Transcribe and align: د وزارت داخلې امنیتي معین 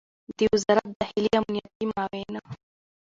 د 0.37 0.39
وزارت 0.53 0.87
داخلې 0.99 1.29
امنیتي 1.39 1.85
معین 1.91 2.33